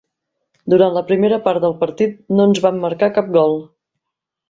[0.73, 3.59] Durant la primera part del partit no ens van marcar cap gol.